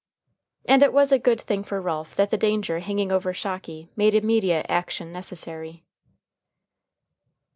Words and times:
And 0.65 0.81
it 0.81 0.93
was 0.93 1.11
a 1.11 1.19
good 1.19 1.39
thing 1.39 1.63
for 1.63 1.79
Ralph 1.79 2.15
that 2.15 2.31
the 2.31 2.35
danger 2.39 2.79
hanging 2.79 3.11
over 3.11 3.35
Shocky 3.35 3.91
made 3.95 4.15
immediate 4.15 4.65
action 4.67 5.11
necessary. 5.11 5.83